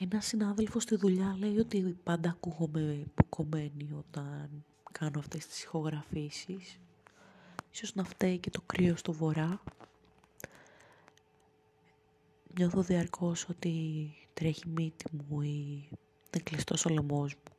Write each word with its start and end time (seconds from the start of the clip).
Ένας 0.00 0.26
συνάδελφος 0.26 0.82
στη 0.82 0.96
δουλειά 0.96 1.36
λέει 1.38 1.58
ότι 1.58 1.98
πάντα 2.04 2.30
ακούγομαι 2.30 2.80
υποκομμένη 2.80 3.88
όταν 3.98 4.64
κάνω 4.92 5.18
αυτές 5.18 5.46
τις 5.46 5.62
ηχογραφήσεις. 5.62 6.78
Ίσως 7.72 7.94
να 7.94 8.04
φταίει 8.04 8.38
και 8.38 8.50
το 8.50 8.60
κρύο 8.66 8.96
στο 8.96 9.12
βορρά. 9.12 9.62
Νιώθω 12.56 12.82
διαρκώς 12.82 13.48
ότι 13.48 14.10
τρέχει 14.34 14.68
μύτη 14.68 15.04
μου 15.12 15.40
ή 15.40 15.88
είναι 16.30 16.42
κλειστός 16.42 16.84
ο 16.84 16.88
λαιμός 16.88 17.34
μου. 17.34 17.52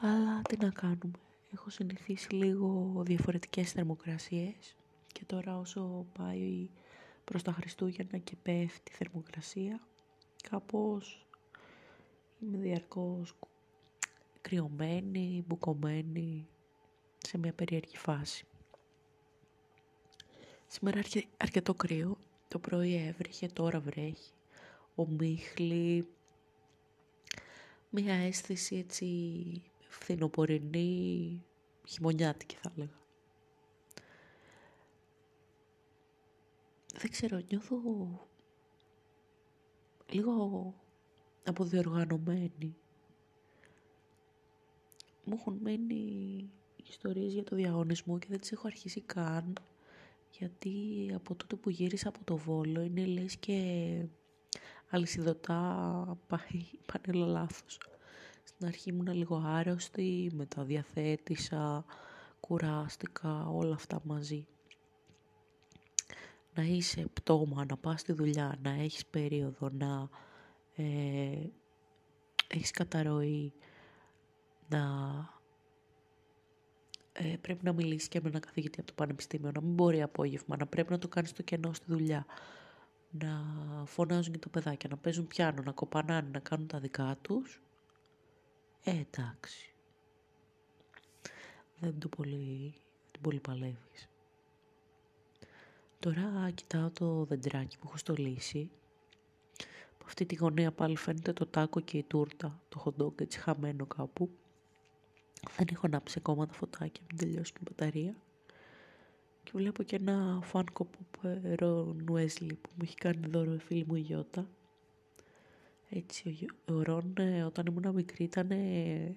Αλλά 0.00 0.42
τι 0.42 0.56
να 0.56 0.70
κάνουμε. 0.70 1.18
Έχω 1.52 1.70
συνηθίσει 1.70 2.34
λίγο 2.34 2.92
διαφορετικές 3.04 3.72
θερμοκρασίες 3.72 4.76
και 5.12 5.24
τώρα 5.26 5.58
όσο 5.58 6.06
πάει 6.18 6.68
προς 7.26 7.42
τα 7.42 7.52
Χριστούγεννα 7.52 8.18
και 8.18 8.36
πέφτει 8.42 8.92
η 8.92 8.94
θερμοκρασία 8.94 9.80
κάπως 10.50 11.26
είμαι 12.40 12.58
διαρκώς 12.58 13.34
κρυωμένη, 14.40 15.44
μπουκωμένη 15.46 16.48
σε 17.18 17.38
μια 17.38 17.52
περίεργη 17.52 17.96
φάση. 17.96 18.46
Σήμερα 20.66 21.00
αρκετό 21.36 21.74
κρύο, 21.74 22.18
το 22.48 22.58
πρωί 22.58 22.94
έβρεχε, 23.06 23.46
τώρα 23.48 23.80
βρέχει, 23.80 24.32
ομίχλη, 24.94 26.08
μια 27.90 28.14
αίσθηση 28.14 28.76
έτσι 28.76 29.06
φθινοπορεινή, 29.88 31.42
χειμωνιάτικη 31.86 32.56
θα 32.56 32.72
έλεγα. 32.76 33.05
Δεν 36.98 37.10
ξέρω, 37.10 37.40
νιώθω 37.48 37.80
λίγο 40.10 40.74
αποδιοργανωμένη. 41.44 42.76
Μου 45.24 45.34
έχουν 45.38 45.58
μείνει 45.62 46.50
ιστορίες 46.88 47.32
για 47.32 47.44
το 47.44 47.56
διαγωνισμό 47.56 48.18
και 48.18 48.26
δεν 48.30 48.40
τις 48.40 48.52
έχω 48.52 48.66
αρχίσει 48.66 49.00
καν 49.00 49.52
γιατί 50.30 51.10
από 51.14 51.34
τότε 51.34 51.56
που 51.56 51.70
γύρισα 51.70 52.08
από 52.08 52.18
το 52.24 52.36
Βόλο 52.36 52.80
είναι 52.80 53.04
λες 53.04 53.36
και 53.36 53.58
αλυσιδωτά 54.90 56.18
πάει 56.26 56.62
πανέλα 56.92 57.26
λάθος. 57.26 57.80
Στην 58.44 58.66
αρχή 58.66 58.88
ήμουν 58.88 59.12
λίγο 59.12 59.42
άρρωστη, 59.46 60.30
μετά 60.34 60.64
διαθέτησα, 60.64 61.84
κουράστηκα, 62.40 63.48
όλα 63.48 63.74
αυτά 63.74 64.00
μαζί. 64.04 64.46
Να 66.56 66.62
είσαι 66.62 67.06
πτώμα, 67.12 67.64
να 67.64 67.76
πας 67.76 68.00
στη 68.00 68.12
δουλειά, 68.12 68.58
να 68.62 68.70
έχεις 68.70 69.06
περίοδο, 69.06 69.70
να 69.72 70.08
ε, 70.76 71.50
έχεις 72.46 72.70
καταρροή, 72.70 73.52
να 74.68 74.82
ε, 77.12 77.36
πρέπει 77.40 77.64
να 77.64 77.72
μιλήσεις 77.72 78.08
και 78.08 78.20
με 78.20 78.28
ένα 78.28 78.38
καθηγητή 78.38 78.80
από 78.80 78.88
το 78.88 78.94
πανεπιστήμιο, 78.96 79.50
να 79.54 79.60
μην 79.60 79.74
μπορεί 79.74 80.02
απόγευμα, 80.02 80.56
να 80.56 80.66
πρέπει 80.66 80.90
να 80.90 80.98
το 80.98 81.08
κάνεις 81.08 81.32
το 81.32 81.42
κενό 81.42 81.72
στη 81.72 81.84
δουλειά, 81.88 82.26
να 83.10 83.42
φωνάζουν 83.86 84.32
και 84.32 84.38
τα 84.38 84.48
παιδάκια, 84.48 84.88
να 84.90 84.96
παίζουν 84.96 85.26
πιάνο, 85.26 85.62
να 85.62 85.72
κοπανάνε, 85.72 86.28
να 86.32 86.38
κάνουν 86.38 86.66
τα 86.66 86.78
δικά 86.78 87.16
τους 87.22 87.60
ε, 88.88 88.90
εντάξει. 88.90 89.74
Δεν 91.78 91.98
το 91.98 92.08
πολύ, 92.08 92.74
δεν 93.12 93.20
πολύ 93.20 93.40
παλεύεις. 93.40 94.08
Τώρα 95.98 96.50
κοιτάω 96.54 96.90
το 96.90 97.24
δεντράκι 97.24 97.78
που 97.78 97.84
έχω 97.86 97.96
στολίσει. 97.96 98.70
Από 99.94 100.04
αυτή 100.04 100.26
τη 100.26 100.34
γωνία 100.34 100.72
πάλι 100.72 100.96
φαίνεται 100.96 101.32
το 101.32 101.46
τάκο 101.46 101.80
και 101.80 101.98
η 101.98 102.02
τούρτα, 102.02 102.60
το 102.68 102.94
hot 102.98 103.20
έτσι 103.20 103.38
χαμένο 103.38 103.86
κάπου. 103.86 104.30
Δεν 105.56 105.66
έχω 105.70 105.86
ανάψει 105.86 106.14
ακόμα 106.18 106.46
τα 106.46 106.52
φωτάκια, 106.52 107.02
μην 107.08 107.18
τελειώσει 107.18 107.52
και 107.52 107.58
η 107.60 107.66
μπαταρία. 107.68 108.14
Και 109.42 109.50
βλέπω 109.54 109.82
και 109.82 109.96
ένα 109.96 110.40
φάνκο 110.42 110.84
που 110.84 111.20
Wesley 112.12 112.52
που 112.60 112.70
μου 112.74 112.82
έχει 112.82 112.94
κάνει 112.94 113.26
δώρο 113.26 113.52
η 113.52 113.58
φίλη 113.58 113.84
μου 113.86 113.94
η 113.94 114.00
Γιώτα. 114.00 114.46
Έτσι, 115.90 116.46
ο 116.66 116.82
Ρον 116.82 117.14
ε, 117.18 117.42
όταν 117.42 117.66
ήμουν 117.66 117.94
μικρή 117.94 118.24
ήταν 118.24 118.52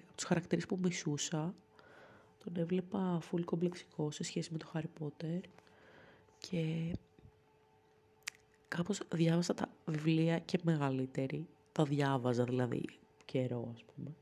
από 0.02 0.14
τους 0.14 0.24
χαρακτήρες 0.24 0.66
που 0.66 0.78
μισούσα. 0.82 1.54
Τον 2.44 2.56
έβλεπα 2.56 3.18
full 3.30 3.44
κομπλεξικό 3.44 4.10
σε 4.10 4.22
σχέση 4.22 4.52
με 4.52 4.58
το 4.58 4.70
Harry 4.74 5.02
Potter 5.02 5.40
και 6.40 6.92
κάπως 8.68 9.00
διάβασα 9.14 9.54
τα 9.54 9.68
βιβλία 9.86 10.38
και 10.38 10.58
μεγαλύτερη. 10.62 11.46
Τα 11.72 11.84
διάβαζα 11.84 12.44
δηλαδή 12.44 12.84
καιρό 13.24 13.70
ας 13.74 13.84
πούμε. 13.84 14.14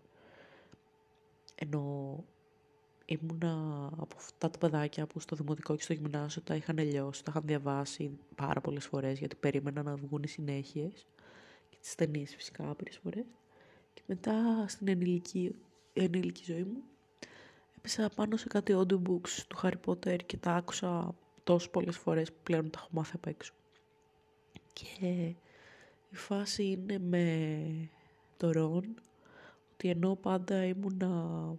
Ενώ 1.54 2.24
ήμουνα 3.04 3.86
από 3.96 4.16
αυτά 4.16 4.50
τα 4.50 4.58
παιδάκια 4.58 5.06
που 5.06 5.20
στο 5.20 5.36
δημοτικό 5.36 5.76
και 5.76 5.82
στο 5.82 5.92
γυμνάσιο 5.92 6.42
τα 6.42 6.54
είχαν 6.54 6.78
λιώσει, 6.78 7.24
τα 7.24 7.30
είχαν 7.30 7.46
διαβάσει 7.46 8.18
πάρα 8.34 8.60
πολλές 8.60 8.86
φορές 8.86 9.18
γιατί 9.18 9.36
περίμενα 9.36 9.82
να 9.82 9.96
βγουν 9.96 10.22
οι 10.22 10.28
συνέχειες 10.28 11.06
τις 11.80 11.94
ταινίες 11.94 12.34
φυσικά 12.34 12.70
άπειρες 12.70 12.98
φορές 13.02 13.24
και 13.94 14.02
μετά 14.06 14.64
στην 14.68 14.88
ενήλικη, 14.88 15.54
ενήλικη 15.92 16.44
ζωή 16.44 16.64
μου 16.64 16.82
έπεσα 17.76 18.10
πάνω 18.14 18.36
σε 18.36 18.46
κάτι 18.48 18.74
audiobooks 18.76 19.30
του 19.48 19.58
Harry 19.62 19.80
Potter 19.86 20.18
και 20.26 20.36
τα 20.36 20.54
άκουσα 20.54 21.14
τόσο 21.48 21.70
πολλές 21.70 21.96
φορές 21.96 22.32
που 22.32 22.38
πλέον 22.42 22.70
τα 22.70 22.78
έχω 22.78 22.88
μάθει 22.90 23.12
απ' 23.14 23.26
έξω. 23.26 23.52
Και 24.72 25.34
η 26.10 26.16
φάση 26.16 26.64
είναι 26.64 26.98
με 26.98 27.90
το 28.36 28.52
Ρον 28.52 28.94
ότι 29.72 29.88
ενώ 29.88 30.14
πάντα 30.14 30.64
ήμουνα 30.64 31.54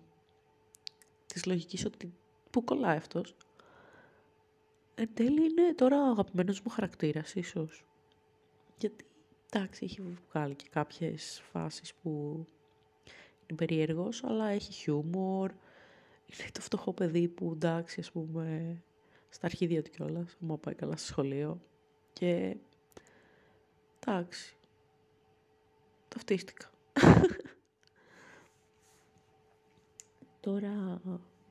της 1.25 1.45
λογικής 1.45 1.85
ότι 1.85 2.13
πού 2.49 2.63
κολλάει 2.63 2.97
αυτός 2.97 3.35
εν 4.95 5.09
τέλει 5.13 5.43
είναι 5.43 5.73
τώρα 5.75 6.07
ο 6.07 6.09
αγαπημένος 6.11 6.61
μου 6.61 6.69
χαρακτήρας 6.71 7.35
ίσως 7.35 7.85
γιατί 8.77 9.05
Εντάξει, 9.51 9.85
έχει 9.85 10.01
βγάλει 10.31 10.55
και 10.55 10.67
κάποιες 10.69 11.41
φάσεις 11.51 11.93
που 11.93 12.09
είναι 13.47 13.57
περίεργος, 13.57 14.23
αλλά 14.23 14.47
έχει 14.47 14.73
χιούμορ. 14.73 15.51
Είναι 16.25 16.49
το 16.51 16.61
φτωχό 16.61 16.93
παιδί 16.93 17.27
που 17.27 17.51
εντάξει, 17.53 17.99
ας 17.99 18.11
πούμε, 18.11 18.77
στα 19.29 19.45
αρχίδια 19.45 19.81
του 19.81 19.89
κιόλας, 19.89 20.35
μου 20.39 20.59
πάει 20.59 20.75
καλά 20.75 20.95
στο 20.95 21.07
σχολείο. 21.07 21.61
Και 22.13 22.57
εντάξει, 23.99 24.55
ταυτίστηκα. 26.07 26.69
Τώρα 30.39 31.01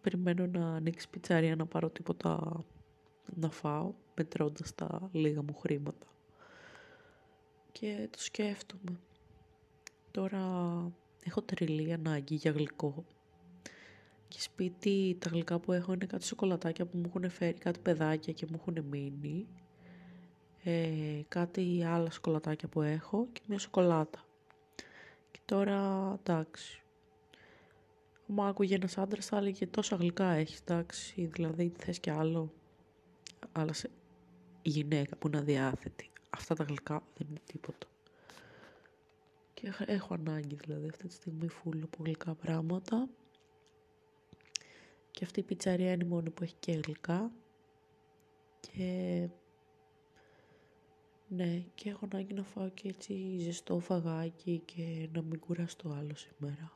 περιμένω 0.00 0.47
να 0.47 0.75
ανοίξει 0.75 1.09
πιτσαρία 1.09 1.56
να 1.56 1.67
πάρω 1.67 1.91
τίποτα 1.91 2.65
να 3.34 3.50
φάω, 3.50 3.93
μετρώντας 4.15 4.75
τα 4.75 5.09
λίγα 5.12 5.43
μου 5.43 5.55
χρήματα 5.55 6.06
και 7.78 8.09
το 8.11 8.19
σκέφτομαι. 8.21 9.00
Τώρα 10.11 10.43
έχω 11.25 11.43
τρελή 11.43 11.93
ανάγκη 11.93 12.34
για 12.34 12.50
γλυκό. 12.50 13.05
Και 14.28 14.41
σπίτι 14.41 15.16
τα 15.21 15.28
γλυκά 15.28 15.59
που 15.59 15.72
έχω 15.72 15.93
είναι 15.93 16.06
κάτι 16.06 16.25
σοκολατάκια 16.25 16.87
που 16.87 16.97
μου 16.99 17.05
έχουν 17.06 17.31
φέρει, 17.31 17.59
κάτι 17.59 17.78
παιδάκια 17.81 18.33
και 18.33 18.47
μου 18.50 18.61
έχουν 18.61 18.84
μείνει. 18.84 19.47
Ε, 20.62 21.21
κάτι 21.28 21.84
άλλα 21.84 22.11
σοκολατάκια 22.11 22.69
που 22.69 22.83
έχω 22.83 23.28
και 23.33 23.41
μια 23.47 23.59
σοκολάτα. 23.59 24.25
Και 25.31 25.38
τώρα, 25.44 26.12
εντάξει. 26.19 26.83
Μου 28.27 28.43
άκουγε 28.43 28.75
ένας 28.75 28.99
άντρας, 28.99 29.27
θα 29.27 29.37
έλεγε 29.37 29.67
τόσα 29.67 29.97
γλυκά 29.97 30.31
έχει, 30.31 30.59
εντάξει, 30.67 31.25
δηλαδή 31.27 31.72
θες 31.78 31.99
και 32.00 32.11
άλλο. 32.11 32.53
Αλλά 33.53 33.72
σε 33.72 33.91
γυναίκα 34.62 35.17
που 35.17 35.27
είναι 35.27 35.38
αδιάθετη 35.38 36.11
αυτά 36.31 36.55
τα 36.55 36.65
γλυκά 36.65 37.03
δεν 37.17 37.27
είναι 37.31 37.41
τίποτα. 37.47 37.87
Και 39.55 39.73
έχω 39.87 40.14
ανάγκη 40.14 40.55
δηλαδή 40.55 40.88
αυτή 40.88 41.06
τη 41.06 41.12
στιγμή 41.14 41.49
φούλο 41.49 41.85
από 41.85 42.02
γλυκά 42.05 42.35
πράγματα. 42.35 43.08
Και 45.19 45.25
αυτή 45.25 45.41
η 45.41 45.43
πιτσαρία 45.43 45.93
είναι 45.93 46.05
η 46.05 46.09
μόνη 46.09 46.31
που 46.31 46.43
έχει 46.43 46.55
και 46.61 46.73
γλυκά. 46.73 47.32
Και 48.61 49.29
ναι, 51.29 51.65
και 51.75 51.88
έχω 51.91 52.09
ανάγκη 52.12 52.35
να 52.35 52.43
φάω 52.43 52.69
και 52.69 52.88
έτσι 52.88 53.37
ζεστό 53.38 53.79
φαγάκι 53.79 54.62
και 54.65 55.09
να 55.12 55.23
μην 55.23 55.38
κουραστώ 55.38 55.91
άλλο 55.91 56.15
σήμερα. 56.15 56.73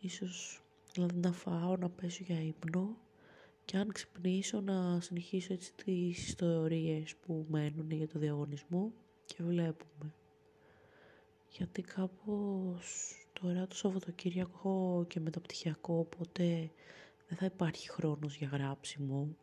Ίσως 0.00 0.62
δηλαδή 0.92 1.18
να 1.20 1.32
φάω, 1.32 1.76
να 1.76 1.88
πέσω 1.90 2.22
για 2.26 2.42
ύπνο 2.42 2.96
και 3.64 3.76
αν 3.76 3.92
ξυπνήσω 3.92 4.60
να 4.60 5.00
συνεχίσω 5.00 5.52
έτσι 5.52 5.72
τις 5.84 6.28
ιστορίες 6.28 7.14
που 7.16 7.46
μένουν 7.48 7.90
για 7.90 8.08
το 8.08 8.18
διαγωνισμό 8.18 8.92
και 9.24 9.42
βλέπουμε. 9.42 10.14
Γιατί 11.50 11.82
κάπως 11.82 13.12
τώρα 13.32 13.66
το 13.66 13.76
Σαββατοκύριακο 13.76 15.04
και 15.08 15.20
μεταπτυχιακό 15.20 15.98
οπότε 15.98 16.70
δεν 17.28 17.38
θα 17.38 17.44
υπάρχει 17.44 17.90
χρόνος 17.90 18.36
για 18.36 18.48
γράψιμο 18.52 19.36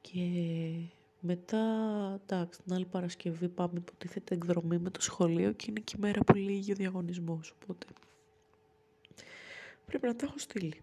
και 0.00 0.20
Μετά, 1.24 1.64
εντάξει, 2.22 2.62
την 2.62 2.72
άλλη 2.74 2.84
Παρασκευή 2.84 3.48
πάμε 3.48 3.72
υποτίθεται 3.78 4.34
εκδρομή 4.34 4.78
με 4.78 4.90
το 4.90 5.02
σχολείο 5.02 5.52
και 5.52 5.66
είναι 5.68 5.80
και 5.80 5.94
η 5.96 6.00
μέρα 6.00 6.20
που 6.24 6.34
λύγει 6.34 6.72
ο 6.72 6.74
διαγωνισμός, 6.74 7.54
οπότε 7.62 7.86
πρέπει 9.86 10.06
να 10.06 10.16
τα 10.16 10.26
έχω 10.26 10.38
στείλει. 10.38 10.80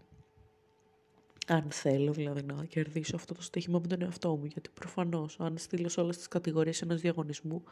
Αν 1.46 1.70
θέλω 1.70 2.12
δηλαδή 2.12 2.42
να 2.42 2.64
κερδίσω 2.64 3.16
αυτό 3.16 3.34
το 3.34 3.42
στοίχημα 3.42 3.78
με 3.78 3.86
τον 3.86 4.02
εαυτό 4.02 4.36
μου, 4.36 4.44
γιατί 4.44 4.70
προφανώς 4.74 5.40
αν 5.40 5.58
στείλω 5.58 5.88
σε 5.88 6.00
όλες 6.00 6.16
τις 6.16 6.28
κατηγορίες 6.28 6.82
ενός 6.82 7.00
διαγωνισμού 7.00 7.62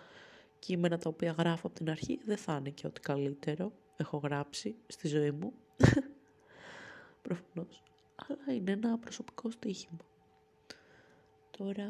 κείμενα 0.59 0.99
τα 0.99 1.09
οποία 1.09 1.35
γράφω 1.39 1.67
από 1.67 1.77
την 1.77 1.91
αρχή 1.91 2.21
δεν 2.25 2.37
θα 2.37 2.57
είναι 2.57 2.71
και 2.71 2.87
ό,τι 2.87 3.01
καλύτερο 3.01 3.73
έχω 3.97 4.17
γράψει 4.17 4.75
στη 4.87 5.09
ζωή 5.09 5.31
μου. 5.31 5.53
Προφανώς. 7.23 7.83
Αλλά 8.17 8.55
είναι 8.57 8.71
ένα 8.71 8.99
προσωπικό 8.99 9.51
στοίχημα. 9.51 10.07
Τώρα 11.51 11.89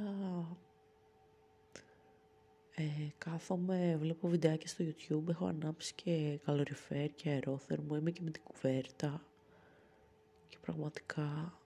ε, 2.74 3.08
κάθομαι, 3.18 3.96
βλέπω 4.00 4.28
βιντεάκια 4.28 4.68
στο 4.68 4.84
YouTube, 4.84 5.28
έχω 5.28 5.46
ανάψει 5.46 5.94
και 5.94 6.38
καλοριφέρ 6.44 7.14
και 7.14 7.28
αερόθερμο, 7.28 7.96
είμαι 7.96 8.10
και 8.10 8.22
με 8.22 8.30
την 8.30 8.42
κουβέρτα 8.42 9.22
και 10.48 10.56
πραγματικά 10.60 11.58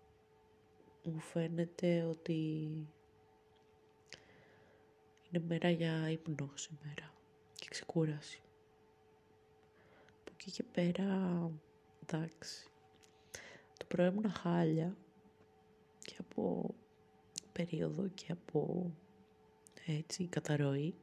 μου 1.02 1.18
φαίνεται 1.18 2.02
ότι 2.02 2.42
είναι 5.30 5.44
μέρα 5.48 5.70
για 5.70 6.10
ύπνο 6.10 6.50
σήμερα 6.54 7.14
και 7.54 7.66
ξεκούραση. 7.70 8.42
Από 10.20 10.30
εκεί 10.32 10.50
και 10.50 10.62
πέρα, 10.62 11.50
εντάξει, 12.02 12.66
το 13.92 13.98
πρωί 13.98 14.08
ήμουν 14.08 14.32
χάλια 14.32 14.96
και 15.98 16.14
από 16.18 16.74
περίοδο 17.52 18.08
και 18.14 18.32
από 18.32 18.90
έτσι 19.86 20.26
καταρροή 20.26 20.94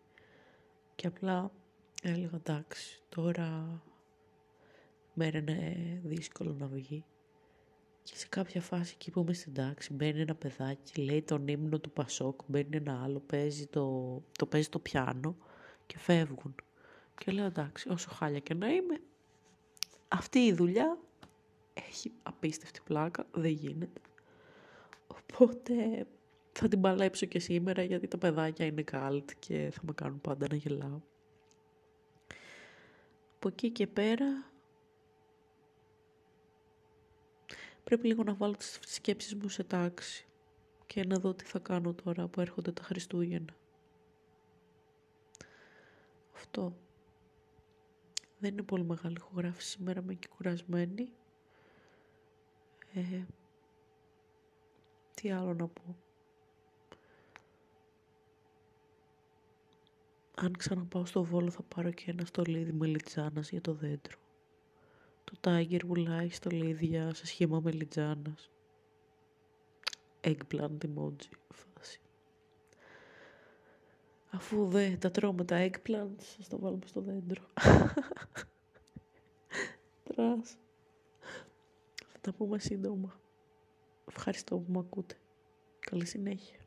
και 0.96 1.08
απλά 1.08 1.52
έλεγα 2.04 2.36
εντάξει 2.36 3.02
τώρα 3.10 3.82
μέρα 5.14 5.38
είναι 5.38 6.02
δύσκολο 6.04 6.54
να 6.54 6.68
βγει 6.68 7.06
και 8.04 8.18
σε 8.18 8.28
κάποια 8.28 8.62
φάση 8.62 8.94
εκεί 8.96 9.12
που 9.12 9.20
είμαι 9.20 9.34
στην 9.34 9.54
τάξη 9.54 9.94
μπαίνει 9.94 10.22
ένα 10.22 10.36
παιδάκι, 10.36 11.02
λέει 11.02 11.22
τον 11.22 11.48
ύμνο 11.48 11.80
του 11.80 11.92
Πασόκ, 11.92 12.42
μπαίνει 12.48 12.78
ένα 12.78 13.04
άλλο, 13.04 13.20
παίζει 13.20 13.66
το, 13.66 14.14
το, 14.38 14.46
παίζει 14.46 14.70
το 14.70 14.80
πιάνο 14.80 15.36
και 15.86 15.98
φεύγουν. 15.98 16.56
Και 17.16 17.32
λέω 17.32 17.46
εντάξει, 17.46 17.90
όσο 17.90 18.10
χάλια 18.10 18.40
και 18.40 18.54
να 18.54 18.68
είμαι, 18.68 19.02
αυτή 20.08 20.40
η 20.40 20.54
δουλειά 20.54 20.98
έχει 21.88 22.12
απίστευτη 22.24 22.80
πλάκα, 22.84 23.26
δεν 23.32 23.52
γίνεται. 23.52 24.02
Οπότε 25.08 26.08
θα 26.52 26.68
την 26.68 26.82
παλέψω 26.82 27.26
και 27.26 27.40
σήμερα 27.40 27.84
γιατί 27.84 28.08
τα 28.08 28.18
παιδάκια 28.18 28.66
είναι 28.66 28.82
καλτ 28.82 29.30
και 29.40 29.70
θα 29.74 29.82
με 29.86 29.94
κάνουν 29.94 30.22
πάντα 30.22 30.48
να 30.50 30.56
γελάω. 30.56 31.02
Από 33.36 33.48
εκεί 33.48 33.70
και 33.70 33.88
πέρα 33.88 34.52
πρέπει 37.84 38.08
λίγο 38.08 38.24
να 38.24 38.34
βάλω 38.34 38.56
τις 38.56 38.80
σκέψεις 38.82 39.36
μου 39.36 39.50
σε 39.50 39.64
τάξη 39.64 40.26
και 40.86 41.06
να 41.06 41.20
δω 41.20 41.34
τι 41.34 41.46
θα 41.46 41.60
κάνω 41.60 41.94
τώρα 41.94 42.28
που 42.28 42.42
έρχονται 42.42 42.72
τα 42.72 42.84
Χριστούγεννα. 42.84 43.56
Αυτό. 46.36 46.76
Δεν 48.40 48.52
είναι 48.52 48.62
πολύ 48.62 48.84
μεγάλη 48.84 49.16
ηχογράφηση 49.18 49.70
σήμερα, 49.70 50.02
είμαι 50.02 50.14
και 50.14 50.28
κουρασμένη. 50.28 51.12
Ε, 53.00 53.26
τι 55.14 55.32
άλλο 55.32 55.54
να 55.54 55.68
πω. 55.68 55.96
Αν 60.36 60.58
ξαναπάω 60.58 61.06
στο 61.06 61.24
Βόλο 61.24 61.50
θα 61.50 61.62
πάρω 61.62 61.92
και 61.92 62.12
ένα 62.12 62.26
στολίδι 62.26 62.72
μελιτζάνας 62.72 63.50
για 63.50 63.62
το 63.62 63.74
δέντρο. 63.74 64.18
Το 65.24 65.34
Tiger 65.42 65.80
βουλάει 65.86 66.30
στολίδια 66.30 67.14
σε 67.14 67.26
σχήμα 67.26 67.60
μελιτζάνας. 67.60 68.50
Eggplant 70.22 70.78
emoji 70.86 71.38
φάση. 71.50 72.00
Αφού 74.30 74.68
δεν 74.68 75.00
τα 75.00 75.12
τρώμε 75.12 75.46
τα 75.46 75.70
eggplants, 75.70 76.24
θα 76.40 76.48
τα 76.50 76.58
βάλουμε 76.58 76.86
στο 76.86 77.02
δέντρο. 77.02 77.44
Τρας. 80.04 80.58
Θα 82.22 82.32
τα 82.32 82.38
πούμε 82.38 82.60
σύντομα. 82.60 83.22
Ευχαριστώ 84.10 84.58
που 84.58 84.72
με 84.72 84.80
ακούτε. 84.80 85.16
Καλή 85.80 86.06
συνέχεια. 86.06 86.59